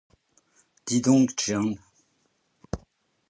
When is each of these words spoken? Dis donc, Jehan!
Dis 0.87 0.99
donc, 0.99 1.39
Jehan! 1.45 1.75